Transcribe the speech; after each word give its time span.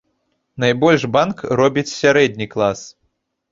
Найбольш 0.63 1.05
банк 1.17 1.45
робіць 1.61 1.93
сярэдні 2.01 2.51
клас. 2.57 2.79